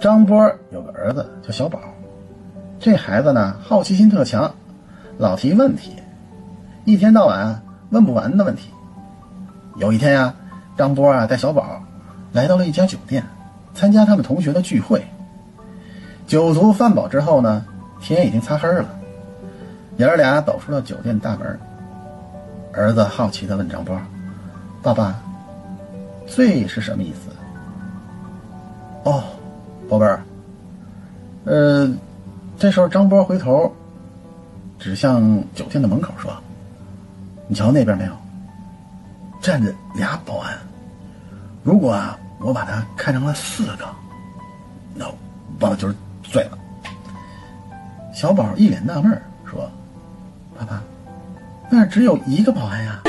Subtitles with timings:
[0.00, 1.80] 张波有个儿子叫小宝，
[2.78, 4.54] 这孩子呢好奇心特强，
[5.16, 5.96] 老提问题，
[6.84, 7.60] 一天到晚
[7.90, 8.70] 问不完的问题。
[9.76, 10.32] 有一天呀，
[10.76, 11.82] 张波啊带小宝
[12.32, 13.24] 来到了一家酒店，
[13.74, 15.04] 参加他们同学的聚会。
[16.28, 17.64] 酒足饭饱之后呢，
[18.00, 18.88] 天已经擦黑了，
[19.96, 21.58] 爷儿俩走出了酒店大门。
[22.72, 24.00] 儿子好奇地问张波
[24.80, 25.20] ：“爸爸，
[26.24, 27.30] 醉是什么意思？”
[29.02, 29.24] 哦。
[29.88, 30.22] 宝贝儿，
[31.44, 31.90] 呃，
[32.58, 33.74] 这时候张波回头
[34.78, 36.30] 指向酒店的门口说
[37.48, 38.12] ：“你瞧那边没有，
[39.40, 40.58] 站着俩保安。
[41.62, 43.86] 如果啊，我把他看成了四个，
[44.94, 45.06] 那
[45.60, 46.58] 我就是醉了。”
[48.14, 49.10] 小宝一脸纳闷
[49.44, 49.70] 说
[50.58, 50.82] ：“爸爸，
[51.70, 53.00] 那只有一个保安呀。”